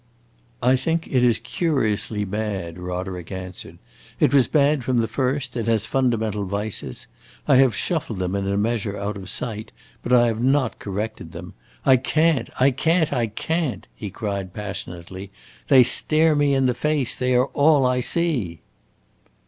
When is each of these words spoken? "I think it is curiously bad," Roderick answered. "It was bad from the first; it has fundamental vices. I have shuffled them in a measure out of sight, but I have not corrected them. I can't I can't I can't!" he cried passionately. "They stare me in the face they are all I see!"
"I 0.63 0.77
think 0.77 1.05
it 1.11 1.23
is 1.23 1.37
curiously 1.37 2.25
bad," 2.25 2.79
Roderick 2.79 3.31
answered. 3.31 3.77
"It 4.19 4.33
was 4.33 4.47
bad 4.47 4.83
from 4.83 4.97
the 4.97 5.07
first; 5.07 5.55
it 5.55 5.67
has 5.67 5.85
fundamental 5.85 6.43
vices. 6.45 7.05
I 7.47 7.57
have 7.57 7.75
shuffled 7.75 8.17
them 8.17 8.35
in 8.35 8.47
a 8.47 8.57
measure 8.57 8.97
out 8.97 9.15
of 9.15 9.29
sight, 9.29 9.71
but 10.01 10.11
I 10.11 10.25
have 10.25 10.41
not 10.41 10.79
corrected 10.79 11.33
them. 11.33 11.53
I 11.85 11.97
can't 11.97 12.49
I 12.59 12.71
can't 12.71 13.13
I 13.13 13.27
can't!" 13.27 13.85
he 13.95 14.09
cried 14.09 14.55
passionately. 14.55 15.29
"They 15.67 15.83
stare 15.83 16.35
me 16.35 16.55
in 16.55 16.65
the 16.65 16.73
face 16.73 17.15
they 17.15 17.35
are 17.35 17.45
all 17.53 17.85
I 17.85 17.99
see!" 17.99 18.61